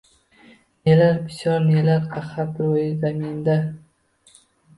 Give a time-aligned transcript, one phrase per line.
[0.87, 3.57] Nelar bisyor, nelar qahat roʼyi zaminda